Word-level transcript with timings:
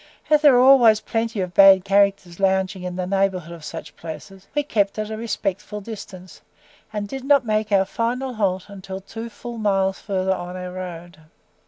As 0.31 0.41
there 0.41 0.55
are 0.55 0.59
always 0.59 0.99
plenty 0.99 1.41
of 1.41 1.53
bad 1.53 1.85
characters 1.85 2.39
lounging 2.39 2.81
in 2.81 2.95
the 2.95 3.05
neighbourhood 3.05 3.53
of 3.53 3.63
such 3.63 3.95
places, 3.95 4.47
we 4.55 4.63
kept 4.63 4.97
at 4.97 5.11
a 5.11 5.15
respectful 5.15 5.79
distance, 5.79 6.41
and 6.91 7.07
did 7.07 7.23
not 7.23 7.45
make 7.45 7.71
our 7.71 7.85
final 7.85 8.33
halt 8.33 8.67
till 8.81 8.99
full 9.29 9.53
two 9.57 9.57
miles 9.59 9.99
farther 9.99 10.33
on 10.33 10.57
our 10.57 10.71
road. 10.71 11.19